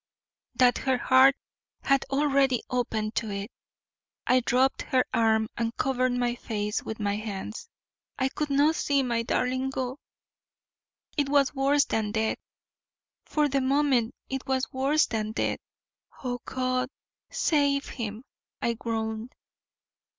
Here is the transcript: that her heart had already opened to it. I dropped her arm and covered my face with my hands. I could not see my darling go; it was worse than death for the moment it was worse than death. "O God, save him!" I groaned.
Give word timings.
that 0.55 0.79
her 0.79 0.97
heart 0.97 1.35
had 1.83 2.05
already 2.09 2.63
opened 2.71 3.13
to 3.13 3.29
it. 3.29 3.51
I 4.25 4.39
dropped 4.39 4.81
her 4.81 5.05
arm 5.13 5.47
and 5.55 5.77
covered 5.77 6.13
my 6.13 6.33
face 6.33 6.81
with 6.81 6.99
my 6.99 7.17
hands. 7.17 7.69
I 8.17 8.29
could 8.29 8.49
not 8.49 8.73
see 8.73 9.03
my 9.03 9.21
darling 9.21 9.69
go; 9.69 9.99
it 11.17 11.29
was 11.29 11.53
worse 11.53 11.85
than 11.85 12.13
death 12.13 12.39
for 13.25 13.47
the 13.47 13.61
moment 13.61 14.15
it 14.27 14.47
was 14.47 14.73
worse 14.73 15.05
than 15.05 15.33
death. 15.33 15.59
"O 16.23 16.39
God, 16.45 16.89
save 17.29 17.85
him!" 17.87 18.23
I 18.59 18.73
groaned. 18.73 19.35